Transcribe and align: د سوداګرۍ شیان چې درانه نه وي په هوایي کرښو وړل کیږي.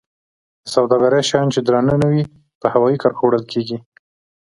د 0.63 0.65
سوداګرۍ 0.75 1.23
شیان 1.29 1.47
چې 1.53 1.59
درانه 1.67 1.95
نه 2.01 2.07
وي 2.11 2.23
په 2.61 2.67
هوایي 2.73 2.97
کرښو 3.01 3.23
وړل 3.27 3.43
کیږي. 3.51 3.77